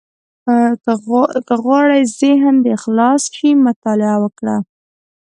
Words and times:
•که 1.47 1.53
غواړې 1.63 2.01
ذهن 2.21 2.55
دې 2.65 2.75
خلاص 2.83 3.23
شي، 3.35 3.49
مطالعه 3.67 4.15
وکړه. 4.23 4.57